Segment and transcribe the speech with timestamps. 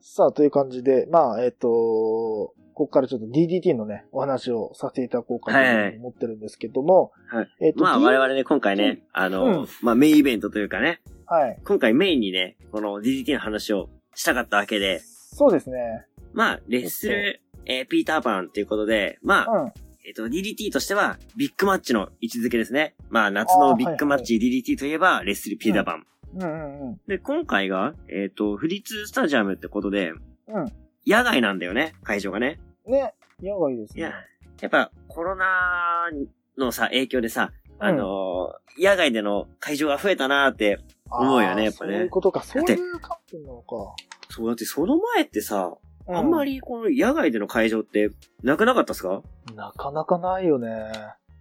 [0.00, 5.58] さあ、という感じで、まあ、えっ、と、ここからちょっと DDT のね、お話をさせていただこうかと
[5.98, 7.48] 思ってるんですけども、はい。
[7.60, 11.58] えっ、と、まあ我々ね、今回ね、あの、うんまあメインイベントというかね、はい。
[11.64, 16.06] 今回メインにね、この DDT の話をしたかったわけで、そうですね。
[16.32, 19.72] まあ、レッスル、えーピーターパンっていうことで、まあ、うん。
[20.06, 22.94] えっ、と、DDT としては、ビッグマッチの位置づけですね。
[23.10, 26.06] まあ、夏のビッグマッチ DDT といえば、レッスルピーターパン。
[26.34, 27.00] うんうんうん。
[27.06, 30.12] で、今回が、えっ、と、フリッツスタジアムってことで、
[30.46, 30.72] うん。
[31.06, 32.60] 野外なんだよね、会場がね。
[32.86, 33.14] ね。
[33.40, 34.00] やがいいですね。
[34.00, 34.12] いや、
[34.60, 36.08] やっぱ、コロナ
[36.56, 40.78] のさ、影響でさ、あのー野外での会場が増えたなーって、
[41.10, 42.42] 思うよねやっぱねそういうことか。
[42.44, 43.94] そういう観点なのか。
[44.30, 45.72] そう、だってその前ってさ、
[46.06, 46.44] うあんま。
[46.44, 48.10] りこの野外での会場って、
[48.44, 49.22] なくなかったっすか？
[49.56, 50.92] なかなかないよね。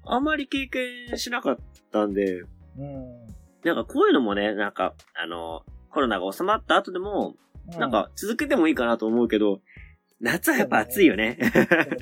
[0.03, 1.57] あんまり経験しなかっ
[1.91, 2.45] たんで、う
[2.83, 3.27] ん。
[3.63, 7.35] なんかこういうのもね、なんか、あのーコロナが収まった後でも、
[7.75, 9.61] うなん、か続けてもいいかなと思うけど、
[10.19, 11.39] 夏はやっぱ暑いよね。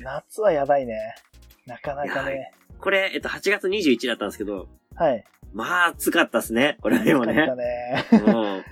[0.02, 0.94] 夏はやばいね。
[1.66, 2.52] なかなかね。
[2.78, 5.24] これ、えっと、8月21だったんですけど、はい。
[5.54, 6.76] まあ暑かったっすね。
[6.82, 7.56] これでも暑かったね。
[7.56, 8.04] ね。
[8.12, 8.20] うん。
[8.24, 8.62] う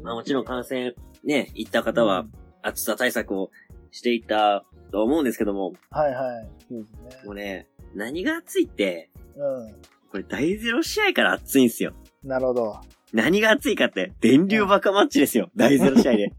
[0.00, 0.02] ん。
[0.02, 2.26] まあもちろん感染ね、行った方は
[2.62, 3.50] 暑さ対策を
[3.92, 6.48] していたと思うんですけども、はいはい。
[6.68, 7.22] そうですね。
[7.24, 9.68] もうね、何が暑いって、う
[10.14, 11.92] これ第ゼロ試合から暑いんですよ。
[12.24, 12.28] ん。
[12.28, 12.80] なるほど。
[13.12, 15.50] 何が暑いかって、電流バカマッチですよ。
[15.56, 16.32] 第ゼロ試合で。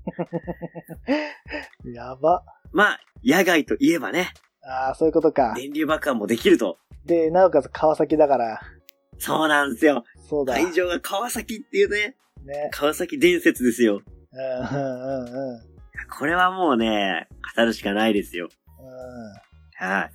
[1.94, 2.46] やば。
[2.72, 4.32] まあ、野外といえばね、
[4.64, 5.54] ああ、そういうことか。
[5.58, 6.78] 電流爆破もできると。
[7.06, 8.62] で、なおかつ川崎だから。
[9.20, 10.06] そうなんですよ。
[10.30, 10.54] そうだ。
[10.54, 12.70] 会場が川崎っていうね、ね。
[12.72, 14.02] 川崎伝説ですよ。
[14.32, 15.60] うんうんうんうん。
[16.18, 18.48] これはもうね、語るしかないですよ。
[18.80, 20.12] うんはい。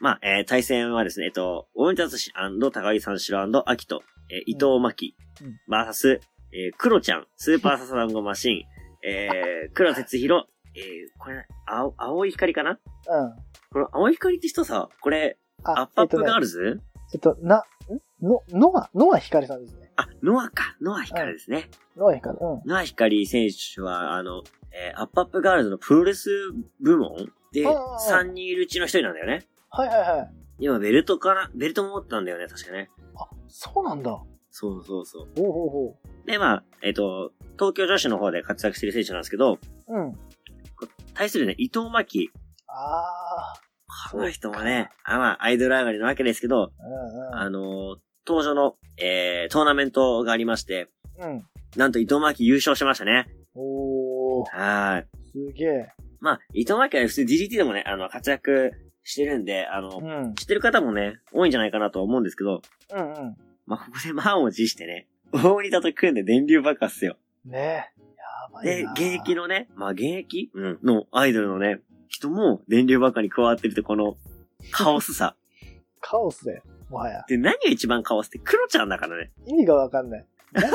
[0.00, 2.32] まあ、えー対戦はですね、えっと、大仁田厚、
[2.70, 6.20] 高木三四郎、秋と、えー伊藤麻希うん、バーサス、
[6.52, 8.62] えー、クロちゃん、スーパーササダンゴマシン、
[9.06, 10.82] えー、 黒田哲広、えー、
[11.18, 12.70] これ、青、青い光かな？
[12.70, 12.78] うん。
[13.72, 16.80] この青い光って人さ、これ、アップアップガールズ、
[17.12, 17.62] えっと、な、ん？
[18.24, 19.92] の、ノア、乃蒼ヒカリさんですね。
[19.96, 21.68] あ、ノアか、乃蒼ヒカリですね。
[21.96, 22.38] 乃蒼ヒカリ。
[22.40, 22.62] うん。
[22.64, 24.42] 乃蒼ヒカリ選手は、あの、
[24.72, 26.30] えー、アップアップガールズのプロレス
[26.80, 29.46] 部門で、ああ3人いるうちの1人なんだよね。
[29.76, 30.30] はいはいはい。
[30.60, 32.90] 今、ベルトから、ベルトも持ってたんだよね、確かね。
[33.16, 34.22] あ、そうなんだ。
[34.50, 35.28] そうそうそう。
[35.36, 35.96] ほうほうほ
[36.26, 39.58] で、まあ、えっ、と、東京女子の方で活躍している選手なんですけど、う。
[39.88, 40.12] うん。
[41.14, 42.30] 対するね、伊藤麻希。
[42.68, 43.54] あ
[44.10, 46.68] この人もね、あまあ、アイドル上がりなわけですけど、あ。
[47.32, 51.30] うんあのー登場の、えー、トーナメントがありまして、うん。
[51.30, 51.44] うん。
[51.76, 53.26] なんと伊藤真希優勝しましたね。
[53.54, 55.06] おー、はーい。
[55.30, 55.88] すげえ。
[56.20, 58.72] まあ、伊藤真希は普通 DDT でもね、あの、活躍
[59.04, 60.34] してるんで、あの、うん。
[60.34, 63.36] 知ってる方もね、多いんじゃないかなと思うんですけど、うんうん。
[63.66, 67.16] まあ、ここで満を持してね、大仁田と組んで電流爆破っすよ。
[67.44, 68.00] ねえ。
[68.16, 70.50] やばいでな。、現役のね、まあ、現役？
[70.54, 70.78] うん。
[70.82, 74.16] のアイドルのね、人も電流爆破に加わってるってこの、
[74.70, 75.36] カオスさ。
[76.00, 77.24] カオスで、もはや。
[77.28, 79.32] で、何が一番カオスってクロちゃんだからね。
[79.46, 80.26] 意味がわかんない。
[80.52, 80.70] 何？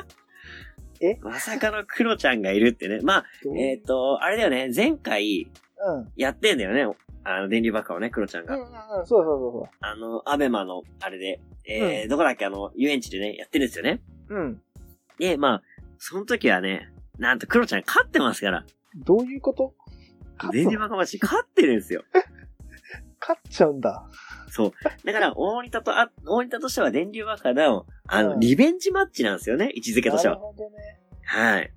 [1.22, 2.98] まさかのクロちゃんがいるってね。
[3.02, 3.24] まあ、
[3.56, 5.48] えっ、と、あれだよね、前回
[5.80, 6.12] うん。
[6.16, 6.96] やってんだよね。
[7.36, 8.54] あの、電流爆破をね、クロちゃんが。
[8.56, 8.68] うんうん
[9.00, 9.06] うん。
[9.06, 14.00] そうそうそうあの、アベマの、あれで、えーどこだっけ、あの、遊園地でね、やってるんですよね。
[14.28, 14.38] そう。
[14.38, 14.62] うん。
[15.18, 15.62] で、まあ、
[15.98, 18.64] その時はね、なんとクロちゃん勝ってますから。
[18.96, 19.74] どういうこと？
[20.52, 22.04] 電流爆破町勝ってるんですよ。
[23.20, 24.06] 勝っちゃうんだ。
[24.48, 24.72] そう。
[25.04, 30.36] だから、大仁田と、あ、大仁田としては電流爆破の、あの、うんリベンジマッチなんですよね、位置づけとしては。
[30.36, 30.76] なるほどね。
[31.24, 31.72] はい。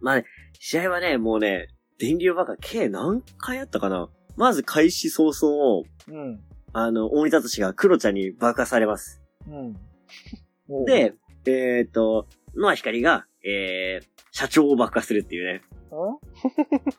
[0.00, 0.24] まあね、
[0.58, 1.68] 試合はね、もうね、
[1.98, 4.08] 電流爆破計何回あったかな？
[4.36, 6.40] まず開始早々、うん。
[6.72, 9.20] あの、大仁田としがクロちゃんに爆破されます。
[9.48, 9.76] うん。
[10.68, 11.14] おう、で、
[11.46, 15.62] えっ、と、ノア光が、えー、社長を爆破するっていうね。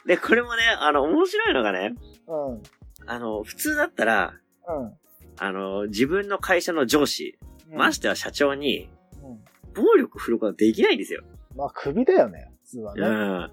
[0.05, 1.95] で、これもね、あの、面白いのがね、
[2.27, 2.51] うん。
[2.53, 2.61] うん。
[3.05, 4.33] あの、普通だったら、
[4.67, 4.93] うん。
[5.37, 7.37] あの、自分の会社の上司、
[7.69, 7.77] うん。
[7.77, 8.89] ましては社長に、
[9.23, 9.73] うん。
[9.73, 11.23] 暴力振ることはできないんですよ。
[11.55, 12.50] まあ、首だよね。
[12.79, 13.01] はね。
[13.01, 13.37] うん。
[13.43, 13.51] うん。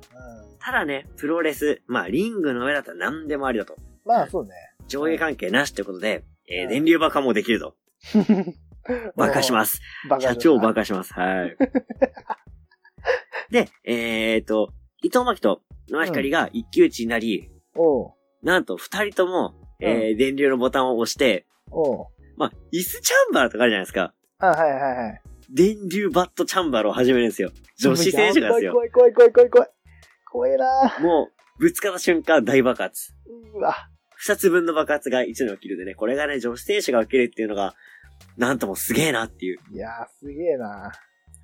[0.60, 3.76] ただね、プロレス、まあ、リングの上だったら何でもありだと。
[4.04, 4.50] まあ、そうね。
[4.86, 7.74] 上下関係なしってことで、えーうん電流爆破もできると。
[9.16, 9.80] 爆破します。
[10.20, 11.12] 社長を爆破します。
[11.12, 11.56] はい。
[13.52, 14.72] で、えーと、
[15.02, 18.12] 伊藤真希と野田光が一騎打ちになり、おう。
[18.42, 21.46] なんと二人とも、えー電流のボタンを押して。
[22.36, 24.14] まあ、椅子チャンバーとかあるじゃないですか。
[24.38, 25.22] あ、はいはいはい。
[25.50, 27.50] 電流バットチャンバーを始めるんですよ。
[27.78, 28.72] 女子選手がですよ。
[28.72, 29.68] 怖い怖い怖い怖い怖い。
[30.30, 33.12] 怖いなもう、ぶつかった瞬間大爆発。
[33.54, 33.74] うわ。
[34.16, 37.74] 二つ分の爆発が一度に起きるんでね、これがね、女子選手が起きるっていうのが、
[38.36, 39.58] なんともすげえなっていう。
[39.72, 40.92] いやー、すげえな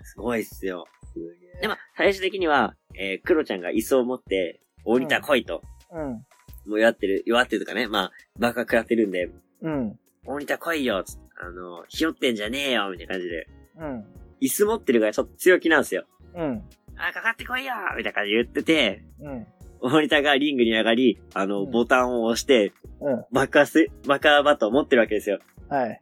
[0.02, 0.86] すごいっすよ。
[1.12, 1.18] す
[1.54, 5.62] げで、まあ、最終的には、えー、クロちゃんが椅子を持って、降りた来いと。
[5.90, 6.26] うん。
[6.66, 9.30] もう弱ってる、弱ってるとかね、まあ、バカ食らってるんで、
[9.62, 9.98] うん。
[10.26, 11.04] 降りた来いよ、
[11.40, 13.46] あの、ひよってんじゃねえよ、みたいな感じで。
[13.78, 14.04] うん。
[14.40, 16.04] 椅子持ってるからちょっと強気なんですよ。
[16.34, 16.62] うん。
[16.96, 19.46] あ、かかってこいよみたいな感じで言ってて、うん。
[19.82, 23.24] 森田がリングに上がり、あの、うんボタンを押して、うん。
[23.32, 25.38] 爆破す、爆破バットを持ってるわけですよ。
[25.68, 26.00] はい。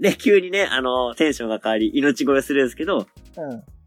[0.00, 3.06] で、急にね、あの、テンションが変わり、命乞いするんですけど、うん。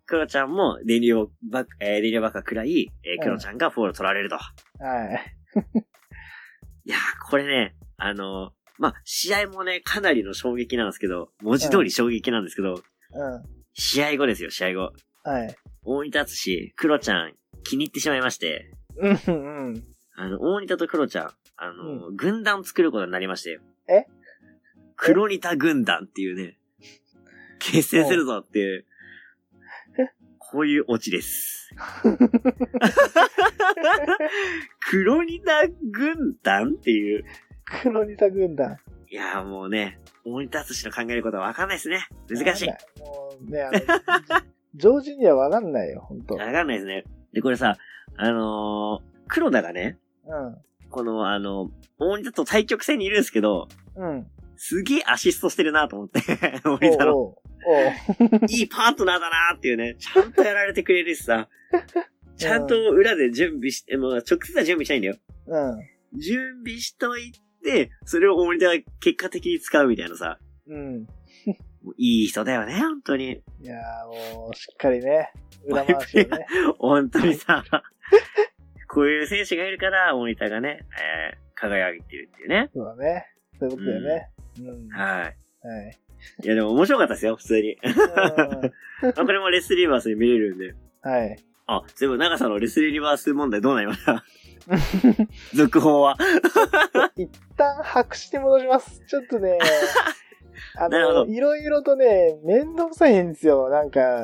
[0.05, 4.35] クロちゃんも電流をバッ、えー、電流爆破食らい、えー、うんクロちゃんがフォール取られると。
[4.35, 5.35] はい。
[6.85, 12.81] いやー、これね、あの、まあ、試合もね、かなりの衝撃なんですけど、文字通り衝撃なんですけど、
[13.13, 13.43] うん。
[13.73, 14.93] 試合後ですよ、試合後。
[15.23, 15.55] はい。
[15.83, 17.33] 大仁田敦、クロちゃん、
[17.63, 19.11] 気に入ってしまいまして、うん。
[19.11, 19.31] う
[19.71, 19.83] ん。
[20.15, 23.59] あの、大仁田とクロちゃん、あの、軍団を作ることになりまして。
[23.87, 24.05] え？
[24.95, 26.57] 黒仁田軍団っていうね、
[27.59, 28.85] 結成するぞっていう、
[30.39, 31.69] こういうオチです。
[34.89, 37.25] 黒仁田軍団っていう。
[37.65, 38.77] 黒ニタ軍団。
[39.09, 42.05] いやーもうね、大仁田敦の考えることはわかんないですね。
[42.29, 42.67] 難しい。
[42.99, 43.79] もうね、あの、
[44.75, 46.35] 常人にはわかんないよ、ほんと。
[46.35, 47.05] わかんないですね。
[47.31, 47.77] で、これさ、
[48.17, 54.01] あのー、黒田がね、うこの、あの、大仁田と対局戦にいるんですけど、ん。
[54.01, 54.27] うん。
[54.57, 56.19] すげえアシストしてるなと思って、
[56.65, 57.17] 大仁田の。
[57.17, 57.35] おう
[57.69, 61.47] おういいパートナーだなっていうね、ちゃんとやられてくれるしさ、
[62.37, 65.17] ちゃんと裏で準備して、もう直接は準備しないんだよ。
[65.47, 66.19] うん。
[66.19, 67.39] 準備しといて、
[68.05, 71.07] それを大仁田が結果的に使うみたいなさ、うん。
[71.97, 73.31] いい人だよね、本当に。
[73.61, 75.31] いやーもう、しっかりね、
[75.65, 76.45] 裏回しをね。
[76.79, 77.63] 本当にさ、
[78.89, 80.79] こういう選手がいるから、大仁田がね、
[81.33, 82.69] えー、輝いてるっていうね。
[82.73, 83.25] そうだね。
[83.59, 84.29] そういうことだよね。
[84.59, 84.89] うん。
[84.89, 85.35] ははい。
[86.41, 86.45] い。
[86.45, 87.73] いや、でも面白かったですよ、普通に。
[87.73, 90.73] うんあ これもレスリーバースに見れるんで。
[91.01, 91.37] はい。
[91.67, 94.23] あ、全部長さのレスリーバース問題どうなりました？
[95.55, 96.17] 続報は。
[97.15, 99.03] 一旦白紙に戻します。
[99.07, 99.57] ちょっとね、
[100.77, 103.69] あの、いろいろとね、めんどくさいんですよ。
[103.69, 104.23] なんか、あー。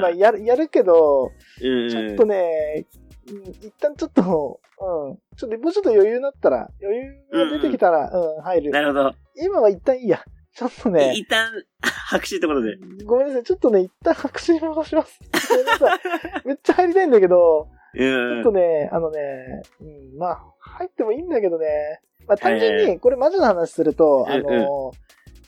[0.00, 1.88] まあ、やる、やるけど、うんうん。
[1.90, 3.00] ちょっとね、うん
[3.32, 8.70] 一旦ちょっと、うん、ちょっと、もうちょっと余裕になったら、余裕が出てきたら、うん、入る。
[8.72, 9.12] なるほど。
[9.36, 10.24] 今は一旦いいや。
[10.52, 12.76] ちょっとね、一旦、白紙ってことで。
[13.04, 13.44] ごめんなさい。
[13.44, 15.20] ちょっとね、一旦白紙に戻します。
[15.48, 16.00] ごめんなさい。
[16.44, 18.52] めっちゃ入りたいんだけど、うちょっんと。
[18.52, 22.00] ね、あのね、うん、まあ、入ってもいいんだけどね。
[22.26, 24.92] まあ、単純えに、これマジの話すると、あの、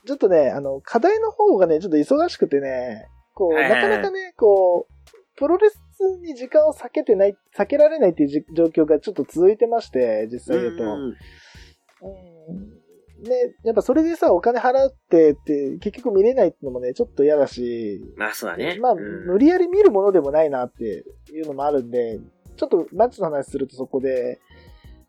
[0.06, 5.78] ちょっとね、あの、課題の方がね、ちょっと忙しくてね、こう、なかなかね、こう、プロレス
[6.22, 10.84] に時間を避けてない、避けられないっていうじ状況がちょっと続いてまして、実際言うと。
[10.84, 12.81] うんうん。
[13.22, 18.78] ね、やっぱそれでさ、お金払ってって、結局見れないってのもね、ちょっと嫌だし、まあ、そうだね。
[18.80, 22.18] まあ、うん無理やり見るものでもないなっていうのもあるんで、
[22.56, 24.40] ちょっとマッチの話するとそこで、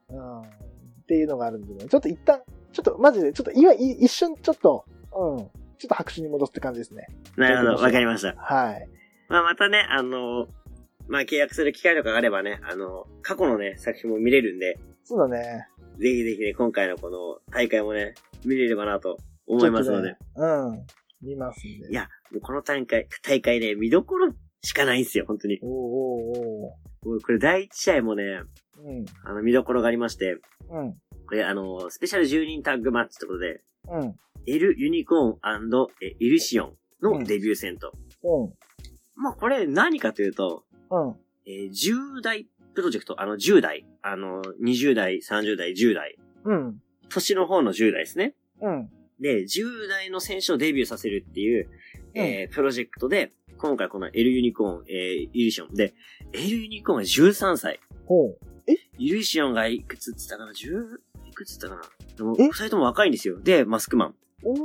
[0.10, 0.45] うん、っ
[1.07, 5.50] ていうのがあるんでね、ちょっと一旦、ちょっとマジで、ちょっと今い一瞬ちょっと、うん、ちょっ
[5.88, 7.07] と白紙に戻すって感じですね。
[7.36, 8.36] なるほど、わかりました。
[8.38, 8.88] はい。
[9.27, 10.48] まあ、またね、あの、
[11.07, 15.68] まあ、契約する機会とかがあればね、あの、過去のね、作品も見れるんで、そうだね。
[16.00, 18.13] ぜひぜひね、今回のこの大会もね、
[18.45, 19.18] 見れればなと
[19.48, 20.16] 思いますので。
[20.36, 20.86] うん。
[21.22, 21.90] 見ますんで。
[21.90, 25.60] いや、もうこの大会、大会ね、見どころしかないんですよ、本当に。
[25.62, 26.40] おーおー
[27.06, 28.44] おもうこれ第一試合もね、ー
[28.83, 29.06] うん。
[29.23, 30.38] あの、見どころがありまして、
[30.69, 30.94] うん。
[31.28, 34.16] これあの、スペシャル10人タッグマッチってことで、うん。
[34.45, 37.94] エル・ユニコーンえイルシオンのデビュー戦と。
[38.23, 38.54] うん。
[39.16, 41.16] まあ、これ何かというと、うん。
[41.45, 46.81] えー10代プロジェクト、あの、10代、あの、20代、30代、10代、うん。
[47.09, 48.33] 年の方の10代ですね。
[48.61, 48.89] うん。
[49.19, 51.69] で、10代の選手をデビューさせるっていう、
[52.15, 55.94] えープロジェクトで、今回このエル・ユニコーン、えーイルシオンで、
[56.33, 57.80] エル・ユニコーンが13歳。
[58.06, 58.37] ほう。
[58.97, 60.97] イルシオンがいくつっつったかな ?10?
[61.30, 61.81] いくつったかな？
[62.15, 62.44] でも、え？
[62.47, 63.39] 二人とも若いんですよ。
[63.39, 64.59] で、マスクマンおー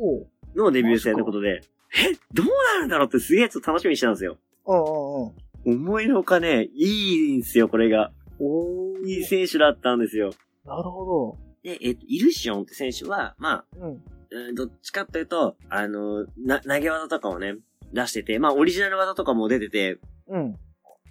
[0.00, 1.62] おーのデビュー戦のことで、
[1.96, 4.36] え、どうなるんだろうってすげえちょっと楽しみにしてたんですよ。
[4.64, 5.32] おーうんうんうん。
[5.70, 8.10] 思いのほかね、いいんですよ、これが。
[8.40, 10.30] おーいい選手だったんですよ。
[10.64, 13.86] なるほで、えっと、イルシオンって選手は、まあ、ど。
[13.86, 14.02] うん。
[14.30, 17.56] うんどっちかというと、あの、な、投げ技とかをね、
[17.92, 19.98] 出してて、まあ、オリジナル技とかも出てて、
[20.28, 20.58] うん。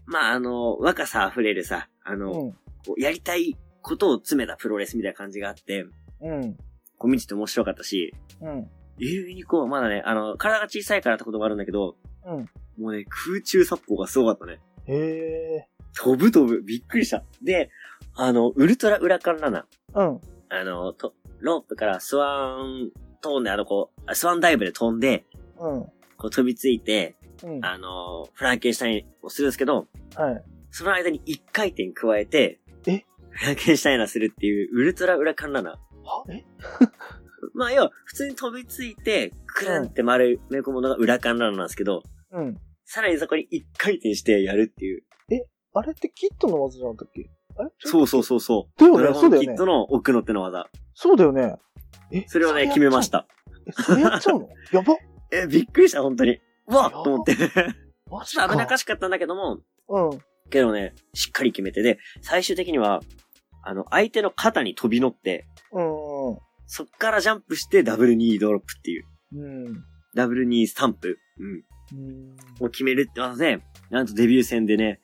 [0.05, 2.51] まあ、あの、若さ溢れるさ、あの、うん。
[2.85, 5.85] こうやりたいことを詰めたプロレスみたいな感じがあって、
[6.21, 6.53] うん。
[6.97, 8.69] こう見てて面白かったし、うん。
[8.99, 11.95] エルユニコーンはまだね、あの、体が小さいからってこともあるんだけど、
[12.25, 12.49] うん。
[12.77, 14.59] もうね、空中殺法がすごかったね。
[14.85, 15.67] へえ。
[15.95, 17.23] 飛ぶ飛ぶ、びっくりした。
[17.41, 17.69] で、
[18.15, 20.21] あの、ウルトラ裏からラナー、うん。
[20.49, 22.91] あの、と、ロープからスワン
[23.21, 25.25] 飛んで、あの、こう、スワンダイブで飛んで、
[25.59, 25.85] うん。
[26.17, 27.65] こう飛びついて、うん。
[27.65, 30.43] あの、フランケンシュタインをするんですけど、はい。
[30.71, 33.05] その間に1回転加えて、え？
[33.29, 35.73] フランケンシュタイナーするっていう、ウルトラ裏カンラナー。
[35.73, 36.25] は？
[36.29, 36.45] え？
[37.53, 42.59] まあ、要は、普通に飛びついて、クルンって丸め込むのが裏カンラナーなんですけど、うん。
[42.89, 45.03] さらにそこに1回転してやるっていう。
[45.73, 47.29] あれってキットの技じゃなかったっけ？
[47.57, 47.67] あれ？
[47.67, 47.71] う。
[47.79, 48.79] そうそうそうそう。
[48.81, 50.67] だよねキットの奥の手の技。
[50.95, 51.57] そうだよね。
[52.11, 53.09] えそれをね、決めまし。
[53.09, 53.27] た。
[53.67, 54.49] え、それやっちゃうの？
[54.71, 54.95] やば。
[55.31, 56.39] え、びっくりした、本当に。
[56.67, 57.35] うわっと思って。
[57.35, 60.19] 危なっかししかったんだけども、うん。
[60.49, 63.01] けどね、しっかり決めてで、最終的には、
[63.63, 66.37] あの、相手の肩に飛び乗って、うん。
[66.65, 69.83] そっからジャンプしてダブルニードロップっていう、うん。
[70.15, 71.63] ダブルニースタンプ、うん、うん。
[72.59, 74.99] を決めるって技で、なんとデビュー戦でね、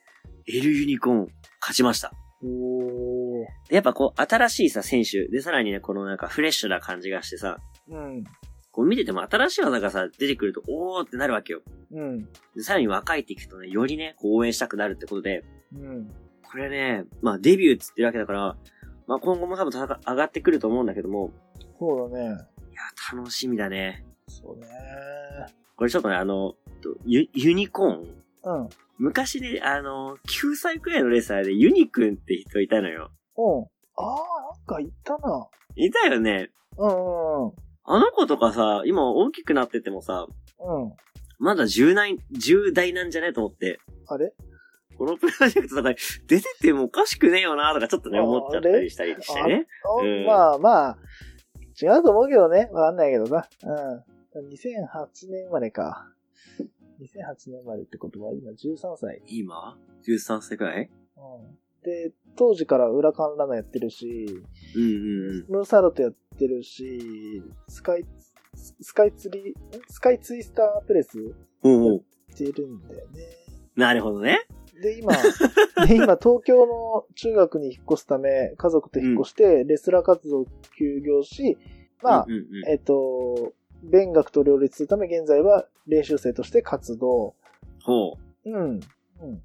[0.48, 1.28] エルユニコーン
[1.62, 2.12] 勝ちました。
[2.44, 7.58] おやっぱこう、新しいさ、選手、で、さらにね、このなんかフレッシュな感じがしてさ、
[7.90, 8.24] うん。
[8.72, 11.62] こう見てても新しい技がさ、出てくると、おーってなるわけよ。
[11.92, 12.26] うん。
[12.56, 16.12] で、さらに若いっていくとね、よりね、こう応援したくなるってことで、うん。
[16.44, 18.58] これね、まあデビューっつってるわけだから、
[19.08, 21.32] まあ今後も多分戦上がってくると思うんだけども、
[21.80, 22.26] そうだね。
[22.26, 24.06] いや、楽しみだね。
[24.28, 24.68] そうね。
[25.76, 28.00] これちょっとね、あの、とユユニコーン。
[28.46, 28.70] うん。
[28.98, 33.12] 昔ね、あの、9歳くらいのレスラーでユニくんって人いたのよ。
[33.38, 33.66] うん。
[33.98, 35.48] あー、なんか言ったな。
[35.76, 36.50] いたよね。
[36.78, 37.52] うんうんうん。
[37.86, 40.28] あの子とかさ、今大きくなっててもさ、
[40.60, 40.94] うん。
[41.40, 44.34] まだ10代、10代なんじゃねと思って、あれ？
[44.98, 45.96] このプロジェクトとかに
[46.28, 49.68] 出てってもおかしくねえよなとかちょっとね、あ思っちゃったりしたりしてね。
[49.84, 50.98] あうんまあまあ、
[51.82, 52.70] 違うと思うけどね。
[52.72, 53.48] わかんないけどな。
[53.64, 54.04] うん。
[54.40, 56.12] 2008年生まれか。
[57.00, 59.22] 2008年生まれってことは今13歳。
[59.28, 60.90] 今 ?13 歳くらい？
[61.18, 61.58] うん。
[61.84, 64.26] で、当時から裏カンラナやってるし、
[64.76, 65.52] うんうんうん。
[65.52, 68.06] ムーンサルトやってるし、スカイ、
[68.54, 69.82] スカイツリー、ん？
[69.90, 71.20] スカイツイスタープレス
[71.64, 73.22] おうおうってるんだよね。
[73.76, 74.48] なるほどね。
[74.82, 75.14] で、今、
[75.88, 80.46] で今、東京の中学に引っ越すため、家族と引っ越して、レスラー活動を
[80.78, 81.58] 休業し、
[82.02, 87.36] まあ、うんうんうんえっと、勉学と両立するため、現在は練習生として活動。
[87.84, 88.50] ほう。
[88.50, 88.80] うん。
[89.22, 89.42] うん。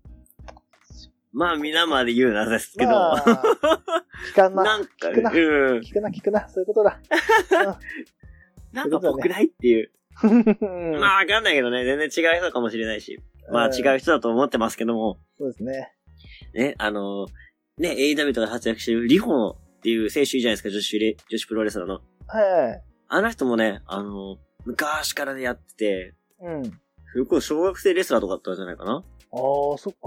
[1.33, 2.91] まあ、皆まで言うなんですけど。
[2.91, 3.25] まあ、
[4.33, 4.63] 聞かんな。
[4.63, 5.31] なんか、聞くな。
[5.31, 5.37] うん。
[5.81, 6.49] 聞くな、聞くな。
[6.49, 7.01] そういうことだ。
[8.73, 9.91] なんかぽくないっていう。
[10.23, 11.85] うんまあ、わかんないけどね。
[11.85, 13.21] 全然違う人かもしれないし。
[13.51, 15.19] まあ、うん違う人だと思ってますけども。
[15.37, 15.93] そうですね。
[16.55, 17.27] ね、あの、
[17.79, 22.01] ね、AW とかで活躍してるリホっていう選手いいじゃないですか、女子レ、女子プロレスラーの。
[22.27, 22.88] はい。
[23.09, 26.65] あの人もね、あの、昔からね、やってて、うん。
[26.65, 29.99] すごい小学生レスラーとかだったんじゃないかなああ、そっか。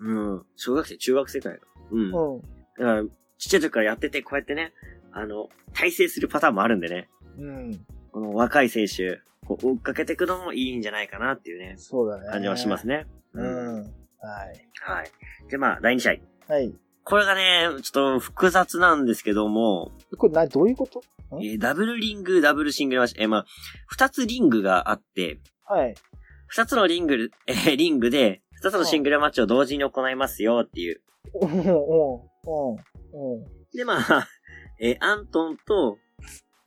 [0.00, 0.46] うん。
[0.56, 1.66] 小学生、中学生くらいか。
[1.92, 2.10] うん。
[2.10, 2.40] だうん。
[2.40, 2.44] か
[2.78, 3.10] ら、ちっ
[3.50, 4.72] ちゃい時からやってて、こうやってね、
[5.12, 7.08] あの、体制するパターンもあるんでね。
[7.38, 7.86] うん。
[8.12, 12.26] この若い選手、こう追っかけていくのもいいんじゃないかなっていうね、そうだね。
[12.30, 13.06] 感じはしますね。
[13.34, 13.82] うん。
[13.82, 13.90] はい。
[14.80, 15.10] はい。
[15.50, 16.08] で、まあ、第2試
[16.48, 16.52] 合。
[16.54, 16.74] はい。
[17.04, 21.00] これがね、ちょっと複雑なんですけども、これな、どういうこと？
[21.00, 21.02] ん
[21.38, 23.44] えーダブルリング、ダブルシングルマッチ、えーまあ、
[23.88, 25.94] 二つリングがあって、はい。
[26.48, 31.00] 二つのリング、えーリングで、二つのシングルマッチを同時に行いますよっていう。
[31.40, 31.70] うん、うん、うん、うん。
[33.74, 34.28] で、まあ、
[34.80, 35.98] えーアントンと、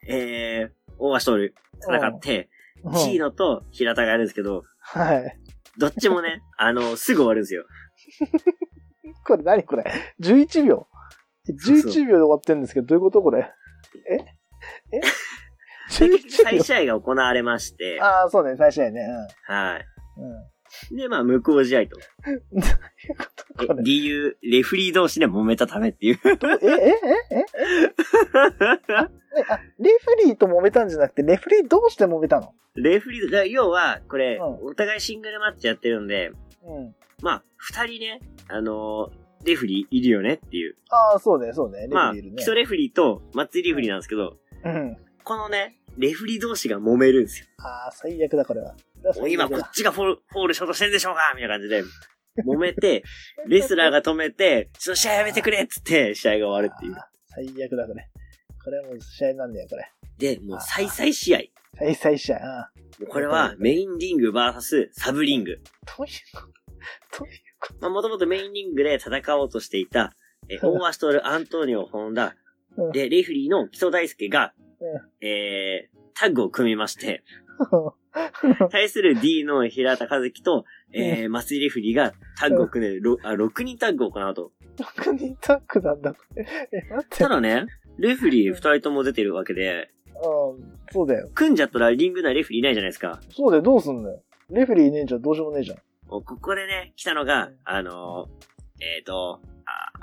[0.08, 2.54] えー、オーアシトール戦って、うん
[2.96, 5.40] チーノと平田がやるんですけど、はい。
[5.78, 7.66] どっちもね、 あの、すぐ終わるんですよ。
[9.26, 9.86] これ何これ
[10.20, 10.88] ?11 秒
[11.60, 13.50] そうそう ?11 秒で終わってんですけど、どういうことこれ？
[14.12, 14.18] え？
[14.98, 15.02] え？
[16.00, 19.02] で結局 ?11 再秒試合が行われまして、ああ、そうね、最初やね。
[19.46, 19.86] はい。
[20.18, 20.26] うん。
[20.26, 20.98] うん。
[20.98, 21.98] で、まあ、無効試合と。
[23.84, 26.20] 理由、レフリー同士で揉めたためっていう。
[26.24, 26.92] え、え、え、
[27.32, 27.44] え、え、
[29.36, 32.54] ねあ、レフリーと揉めたんじゃなくて、レフリーどうして揉めたの？
[32.76, 36.32] レフリー、要は、これ、うお互いシングルマッチやってるんで、
[36.64, 36.96] うん。
[37.22, 40.78] まあ、二人ね、あのーレフリーいるよねっていう。
[40.90, 41.80] ああ、そうね、そうね。
[41.80, 42.36] レフリーまあ、いるね。
[42.38, 44.98] 木曽レフリーと松井レフリーなんですけど、うん。
[45.24, 47.48] このね、レフリー同士が揉めるんですよ。
[47.60, 48.76] ああ、最悪だ、これは。
[49.30, 51.84] 今こっちがフォール、フォールしようとしてんでしょうかみたいな感じで、
[52.46, 53.04] 揉めて、
[53.48, 56.96] レスラーが止めて、ちょっと試合やめてくれっつって、試合が終わるっていう。
[57.28, 58.10] 最悪だ、これ。
[58.64, 59.92] これはもう試合なんだよ、これ。
[60.18, 61.40] で、もう再々試合。
[61.78, 62.70] 最最試合。
[63.00, 65.62] うこれはメインリング VS サブリング。
[65.98, 66.42] どういうこ
[67.12, 67.20] と？
[67.20, 70.16] どういうこまあ、もともとメインリングで戦おうとしていた、
[70.50, 72.36] え、 オーアシトール・アントニオ・ホンダ
[72.78, 77.24] うん、で、レフリーの木曽大輔が、うえー、タッグを組みまして、
[77.70, 77.96] と
[78.70, 84.52] 対する D の平田和樹と、えー、松井レフリーがタッグを組んで、ろあ6人タッグを行うと。
[84.78, 86.14] 6人タッグなんだ。
[86.36, 87.18] え、待って。
[87.18, 87.66] ただね、
[87.98, 91.30] レフリー2人とも出てるわけで、うん、そうだよ。
[91.34, 93.20] 組んじゃったらリング内レフリーいないじゃないですか。
[93.30, 94.22] そうだよ、どうすんのよ。
[94.50, 95.78] レフェリーいねえじゃん、どうしようもねえじゃん。
[96.08, 99.42] ここでね、来たのがうん、あのー、えっ、と、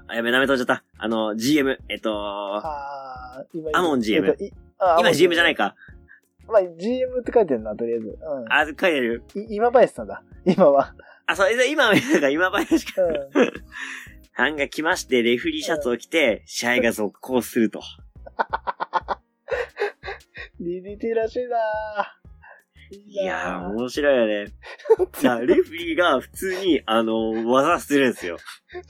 [0.08, 0.82] あ、やべ、ダメとっちゃった。
[0.98, 4.44] あの、GM、えっ、と、あー、今アモン GM えっと
[4.98, 5.70] 今 GM じゃないか。
[5.70, 5.76] か。
[6.52, 8.18] まあ、GM って書いてるな、とりあえず。
[8.20, 8.52] うん。
[8.52, 9.22] あ、書いてる。
[9.34, 10.22] い今林さんだ。
[10.44, 10.94] 今は。
[11.26, 11.92] あ、そう、え今、
[12.30, 13.02] 今林か。
[13.02, 13.14] うん。
[14.36, 17.80] さんが来まして、レフリーシャツを着て、試合が続行すると。
[20.60, 22.19] DDT らしいなぁ。
[22.90, 24.52] いやー、も面白いよね。
[25.22, 28.38] いや、レフリーが普通に、あの、技するんですよ。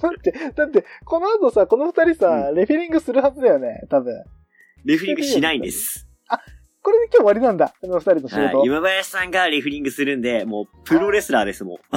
[0.03, 4.25] 待って、だって、この後さ、この二人さ、レフェリングするはずだよね、多分。
[4.85, 6.07] レフリングしないんです。
[6.83, 8.65] これで今日終わりなんだ、この二人の仕はい事。。
[8.65, 11.97] 今林さんがレフリングするんで、もう、プロレスラーです、もう。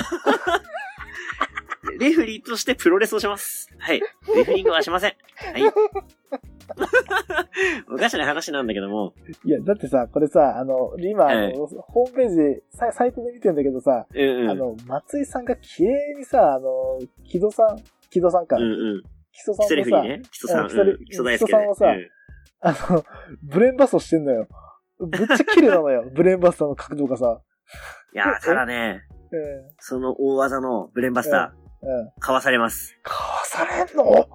[1.99, 3.69] レフリーとしてプロレスをします。
[3.77, 4.01] はい。
[4.35, 5.13] レフリングはしません。
[5.37, 5.61] はい。
[7.93, 9.13] おかしな話なんだけども、
[9.45, 14.49] いや、だってさ、これさ、あの、今、あのはいホームページで、ササイトで見てんだけどさ、うんうん。
[14.49, 16.69] あの、松井さんが綺麗にさ、あの、
[17.25, 17.77] 木戸さん、
[18.09, 18.67] 木戸さんか、うんう
[18.97, 19.03] ん。
[19.31, 20.21] 木戸さ基礎レんもさ、ね。
[20.31, 21.53] 基礎さん、うん基礎レうん基礎大好きで。
[21.53, 22.09] 基礎さんはさうん
[22.65, 23.03] あの、
[23.43, 24.47] ブレーンバストしてんのよ。
[24.99, 27.41] ぶっちゃ綺麗なのよ、 ブレーンバストの角度がさ。
[28.13, 29.01] いやー、ただね、
[29.31, 29.39] うん、
[29.79, 32.07] その大技のブレンバスタうん。
[32.07, 32.97] ー、かわされます。
[33.03, 34.27] かわされんの？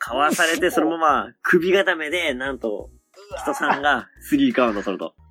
[0.00, 2.90] かわされて、 そのまま首固めで、なんと、
[3.42, 5.14] 人さんがスリーカウント取ると。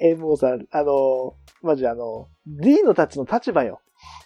[0.00, 3.80] え、もうさ、あの、マジあの、D のたちの立場よ。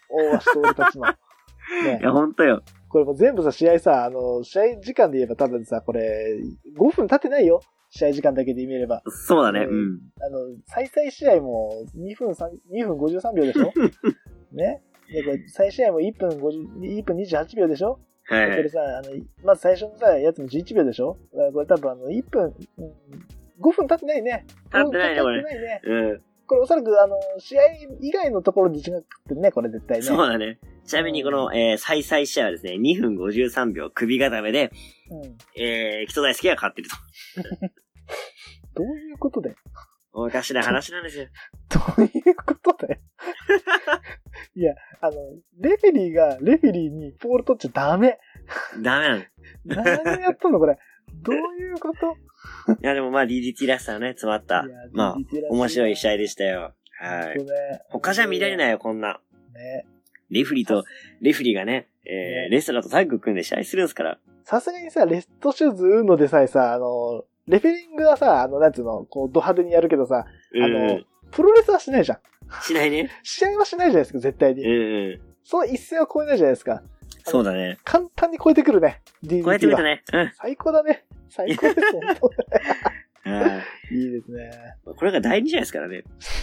[0.09, 1.05] 大橋と俺たちの。
[1.85, 2.63] ねいや、ほんとよ。
[2.89, 6.39] これもう全部さ、試合さ、あの、試合時間で言えば多分さ、これ、
[6.79, 7.61] 5分経ってないよ。
[7.91, 9.03] 試合時間だけで見れば。
[9.07, 9.61] そうだね。
[9.61, 10.01] ううんん。
[10.21, 13.73] あの、再々試合も2分3、2分53秒でしょ？
[14.53, 14.83] ね
[15.13, 17.99] で、これ、再試合も1分50、1分28秒でしょ？
[18.25, 18.57] はいはい。
[18.57, 19.11] これさ、あの、
[19.45, 21.17] まず最初のさ、やつも11秒でしょ？
[21.53, 22.93] これ多分あの、1分、うん、
[23.61, 24.45] 5分経ってないね。
[24.73, 25.81] 経ってないね5これ分経ってないね。
[25.85, 26.23] うん。
[26.47, 27.63] これおそらくあの、試合
[28.01, 30.03] 以外のところで時間かかってるね、これ絶対ね。
[30.05, 30.59] そうだね。
[30.85, 34.71] ちなみにこの、えー、再々試合はですね、2分53秒首固めで、
[35.11, 35.37] うん。
[35.61, 36.97] えー、人大好きが勝ってると。
[38.75, 39.57] どういうことだよ。
[40.19, 41.27] おかしな話なんですよ。
[41.69, 43.01] どういうことだよ。
[44.57, 45.15] いや、あの、
[45.61, 48.19] レフェリーがレフェリーにポール取っちゃダメ。
[48.81, 49.21] ダメなの。
[49.23, 49.27] い
[49.67, 50.79] 何やったのこれ。
[51.23, 52.17] どういうこと？
[52.81, 54.65] や、でもまあ DDT らしさのね、詰まった。
[54.93, 55.17] まあ、
[55.51, 56.73] 面白い試合でしたよ。
[56.99, 57.37] はい。
[57.91, 59.21] 他じゃ見られないよ、こんな。
[59.55, 59.87] ね。
[60.31, 60.85] レフリーと、
[61.21, 64.19] レフリーがね、えー、レスラーとタッグ組んで試合するんですから。
[64.45, 72.19] さすがにさ、レッドシューズ海野でさえさ、あの、レフェリングはさ、あの、なんつうの、こう、ド派手にやるけどさ、うんあの、プロレスはしないじゃん。
[72.63, 73.11] しないね。
[73.23, 74.65] 試合はしないじゃないですか、絶対うんに。
[74.65, 74.69] う
[75.17, 75.21] ん。
[75.45, 76.83] その一線は超えないじゃないですか。
[77.25, 77.79] そうだね。
[77.85, 79.01] 簡単に超えてくるね。
[79.25, 80.03] DDT こうやって見はたね。
[80.13, 81.05] うん最高だね。
[81.29, 82.01] 最高です、本
[83.25, 83.95] 当はい。
[83.95, 84.51] いいですね。
[84.85, 86.03] これが第2試合ですからね。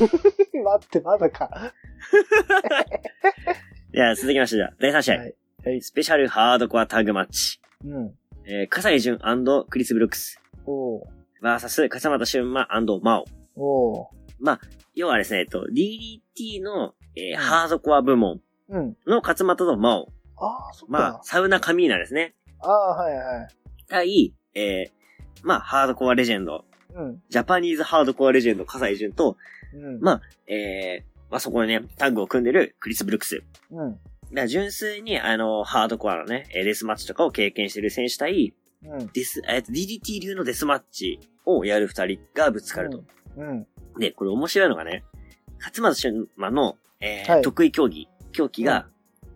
[0.63, 1.73] 待って、まだか。
[3.93, 5.17] いや、続きましてじゃあ、第3試合。
[5.17, 5.35] はい。
[5.65, 5.81] はい。
[5.81, 7.61] スペシャルハードコアタッグマッチ。
[7.85, 8.13] うん。
[8.45, 9.19] えー、笠井淳
[9.69, 10.42] クリス・ブルックス。
[10.65, 11.01] おう
[11.41, 12.67] バーサス、笠俣俊馬
[13.01, 13.25] マオ。
[13.55, 14.07] おう
[14.95, 18.97] 要はですね、えっと、DDT の、えーんハードコア部門うん。
[19.05, 20.11] の勝俣とマオ。
[20.37, 20.91] ああ、そっか。
[20.91, 22.33] まあ、サウナカミーナですね。
[22.59, 23.47] ああ、はいはい。
[23.87, 24.91] 対、えー、
[25.43, 26.65] まあ、ハードコアレジェンド。
[26.95, 27.21] うん。
[27.29, 29.37] ジャパニーズハードコアレジェンド、笠井淳と、
[29.73, 29.99] うん。
[29.99, 33.43] まあ、えー、まあそこでね、タッグを組んでるクリス・ブルックス。
[33.71, 34.47] うん。
[34.47, 38.53] 純粋に、あの、ハードコアのね、えーデスマッチとかを経験してる選手対、
[38.85, 39.09] うん。
[39.13, 43.03] デス、えっと、DDT 流のデスマッチをやる二人がぶつかると。
[43.37, 43.67] うん。
[43.99, 45.03] で、これ面白いのがね、
[45.59, 48.87] 勝松俊馬の、えーはい得意競技、競技が、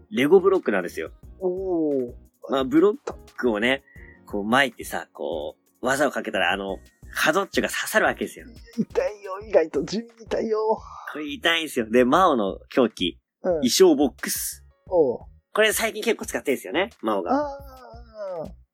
[0.09, 1.11] レゴブロックなんですよ。
[1.39, 2.15] おお。
[2.49, 3.83] まあ、ブロックをね、
[4.25, 6.77] こう巻いてさ、こう、技をかけたら、あの、
[7.13, 8.45] 角っちょが刺さるわけですよ。
[8.77, 10.79] 痛いよ、意外と地味に痛いよ。
[11.11, 11.89] これ痛いんですよ。
[11.89, 13.51] で、マオの狂気、うん。
[13.53, 14.65] 衣装ボックス。
[14.89, 15.19] おう
[15.53, 17.31] これ最近結構使ってるんですよね、マオが。
[17.33, 17.86] あ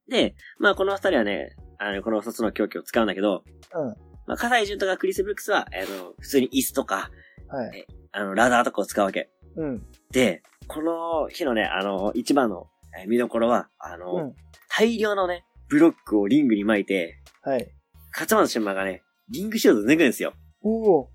[0.09, 3.79] で、まあこの二人はね、あの、この二つの狂気を使うんだけど、あ。
[3.79, 3.87] うん。
[4.25, 7.11] まあ、笠井淳とかクリス・ブルックスは、あの、普通に椅子とか、
[7.49, 7.85] はい。
[8.13, 9.29] あの、ラダーとかを使うわけ。
[9.57, 9.85] うん。
[10.11, 12.67] で、この日のね、あの、一番の
[12.99, 14.35] えー見どころは、あの、うん。
[14.69, 17.71] 大量のね、ブロックをリングに巻いて、はい。
[18.11, 20.33] 勝俣俊馬がね、リングシールド脱ぐんですよ。
[20.61, 21.09] おお。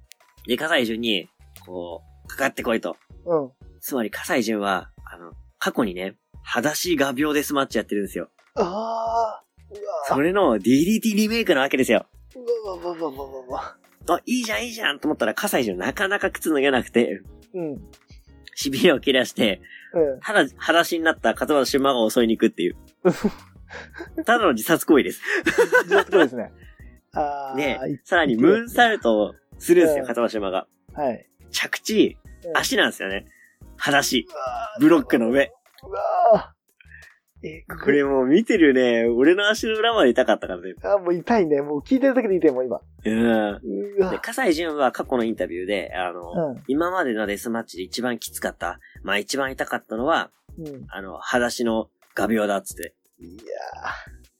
[0.46, 1.28] で、笠井淳に、
[1.64, 2.96] こう、かかってこいと。
[3.26, 3.50] うん。
[3.80, 8.30] つまり笠井淳は、あの、過去にね、裸足画鋲デスマッチやってるんですよ。
[8.58, 9.44] ああ。
[9.70, 12.06] うわそれの DDT リメイクなわけですよ。
[12.34, 13.76] うわうわうわうわうわうわ。
[14.08, 17.22] あ、いいじゃんいいじゃんと思ったら笠井淳なかなか靴脱げなくて、
[17.54, 17.72] うん。
[17.72, 17.80] うん。
[18.56, 19.60] 痺れを切らして、
[20.22, 22.76] ただ裸足になった勝俣俊馬が襲いに行くっていう。
[24.24, 25.22] ただの自殺行為です。
[25.88, 26.50] じゃあ、そうですね。
[27.14, 27.56] ああ。
[27.56, 30.66] でい、さらにムーンサルトするんですよ、うん片島が。
[30.94, 31.26] はい。
[31.50, 33.26] 着地、うん足なんですよね。
[33.76, 34.26] 裸足。
[34.80, 35.52] ブロックの上。
[35.82, 36.57] うわー
[37.42, 40.74] え、 これもう見てるね、俺の足の裏まで痛かったからね。
[40.82, 41.62] あ、もう痛いね。
[41.62, 42.80] もう聞いてるだけで痛いもん、今。
[43.04, 43.54] うん。
[43.56, 43.60] う
[43.96, 44.18] で、わ。
[44.20, 46.62] 笠井淳は過去のインタビューで、あの、うん。
[46.66, 50.86] 今までのデスマッチで一番きつかった、まあ一番痛かったのは、うん。
[50.88, 52.94] あの、裸足の画鋲だっつって。
[53.20, 53.42] いや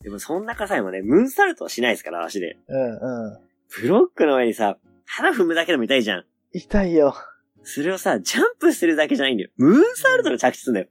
[0.02, 2.56] でもそんな笠井もね、ムーンサルトはしないですから、足で。
[2.68, 3.38] ーうんうん。
[3.82, 6.24] ブロックの上にさ、腹踏むだけでも痛いじゃん。
[6.52, 7.14] 痛いよ。
[7.62, 9.50] それをさ、ジャンプするだけじゃないんだよ。
[9.56, 10.86] ムーンサルトの着地すんだよ。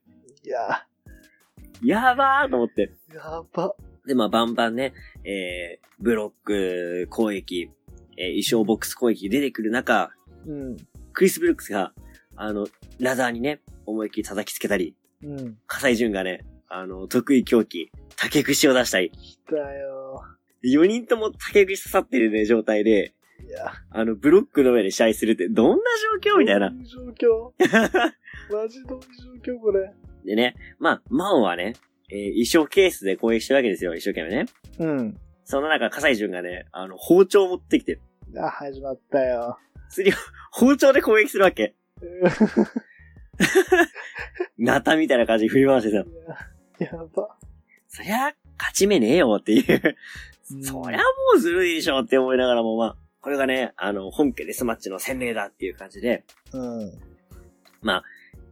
[0.45, 0.85] いや
[1.83, 2.91] やばーと思って。
[3.11, 3.75] ー、やば。
[4.05, 7.69] で、まあ、バンバンね、えー、ブロック攻撃、
[8.17, 10.11] えー、衣装ボックス攻撃出てくる中、
[10.45, 10.77] うん。
[11.13, 11.93] クリス・ブルックスが、
[12.35, 12.67] あの、
[12.99, 15.57] ラダーにね、思いっきり叩きつけたり、うん。
[15.67, 20.23] 笠井淳がね、あの、得意狂気、竹串を出したり、来たよ。
[20.63, 23.13] 4人とも竹串刺さってるね、状態で、
[23.47, 23.71] いや。
[23.91, 25.75] あの、ブロックの上で試合するって、どんな
[26.23, 26.37] 状況？
[26.39, 26.75] みたいなど。
[26.75, 28.51] ういう状況？
[28.53, 29.93] マジどういう状況これ？
[30.27, 31.73] でね、まあ、マオはね、
[32.11, 34.45] えー衣装ケースで攻撃してるわけですよ、一生懸命ね。
[34.79, 35.17] うん。
[35.43, 37.99] その中、笠井淳がね、あの、包丁を持ってきて、
[38.37, 39.57] あ、始まったよ。
[39.89, 40.13] それを
[40.51, 41.73] 包丁で攻撃するわけ。
[44.57, 46.05] ナタみたいな感じで振り回してさ、
[46.79, 47.37] やば。
[47.87, 49.81] そりゃ、勝ち目ねえよっていう。
[50.51, 51.03] うんそりゃも
[51.35, 56.91] うずるいでしょって思いながらも、まあ、これがね、あの、本家デスマッチの洗礼だっていう感じで、うん。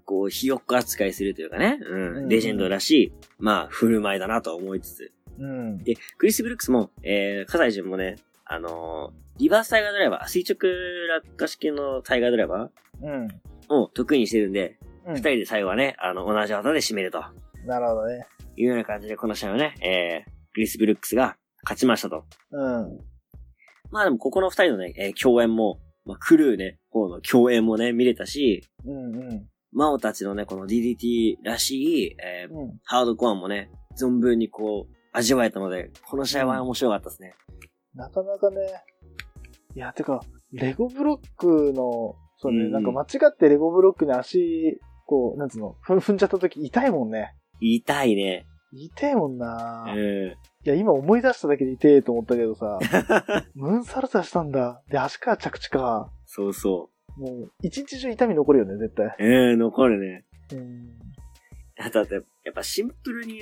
[0.06, 5.12] こう、ひよっこ扱いするというかね、うん、うんレジェンドらしい、まあ、振る舞いだなと思いつつ。
[5.40, 5.84] うん。
[5.84, 8.16] で、クリス・ブルックスも、えー、葛西淳もね、
[8.46, 10.72] あのーリバースタイガードライバー、垂直
[11.10, 12.70] 落下式のタイガードライバ
[13.02, 13.28] うん。
[13.28, 13.30] ー
[13.68, 17.22] を得意にしてるんで、うん二、人で最後はね、あの、同じ技で締めると
[17.66, 18.26] なるほどね。
[18.56, 22.24] いうような感じで、この試合はね、えー、クリス・ブルックスが勝ちましたと。
[22.52, 23.00] うん。
[23.92, 29.48] まあでも、ここの二人のね、えー共演も、まあ、クルーね、方の共演もね、見れたし、うんうん。
[29.76, 32.80] マオたちのね、この DDT らしい、えー、うん。
[32.86, 37.36] ハードコアもね、存分にこう、味わえたので、この試合は面白かったですね。
[37.94, 38.58] なかなかね。
[39.76, 40.22] いや、てか、
[40.54, 47.36] レゴブロックの、そうね、うんなんか間違ってレゴブロックに足、こう、なんつうの、踏んじゃった時痛いもんね。
[47.60, 48.46] 痛いね。
[48.72, 50.36] 痛いもんな、いうん。
[50.64, 52.80] や、今思い出しただけで痛いと思ったけどさ、
[53.56, 54.82] ムーンサルサしたんだ。
[54.90, 56.12] で、足から着地か。
[56.26, 59.06] そうそもう、一日中痛み残るよね、絶対。
[59.08, 59.16] う。
[59.20, 60.26] ええ残るね。
[60.54, 60.90] うん。
[61.78, 63.42] あとだって、やっぱシンプルに、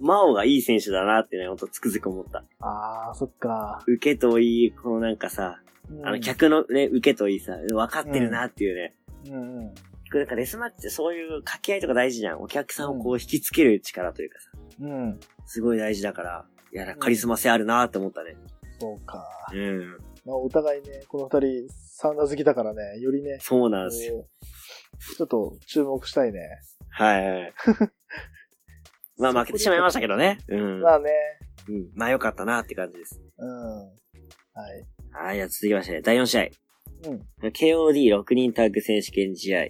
[0.00, 2.44] マオがいい選手だなってね、ほんとつくづく思った。
[2.60, 3.82] あー、そっか。
[3.86, 5.60] 受けといい、このなんかさ、
[5.90, 8.94] うんあの、客のね、受けといいさ、分かってるなっていうね。
[9.26, 9.74] うんうん。
[10.10, 12.40] これなんかレスマッチってそういう掛け合いとか大事じゃん。
[12.40, 15.20] お客さんをこう引きつける力というかさ、うん。
[15.46, 18.36] すごい大事だから、いや、カリスマ性あるなって思ったね。
[18.80, 19.24] そうか。
[19.52, 19.98] うん。
[20.24, 21.68] まあ、お互いね、この二人、
[22.00, 24.24] サウナ好きだからね、よりね、そうなんですよ。
[25.16, 26.42] ちょっと注目したいね。
[26.90, 27.54] はいはい。
[29.18, 30.38] まあ負けてしまいましたけどね。
[30.46, 30.80] うん。
[30.80, 31.10] まあね。
[31.68, 31.90] うん。
[31.96, 33.20] まあ良かったなって感じです。
[33.36, 33.48] うん。
[33.48, 34.86] はい。
[35.10, 36.48] はい、じゃあ続きまして、第4試合。
[37.08, 37.48] うん。
[37.48, 39.66] KOD6 人タッグ選手権試合。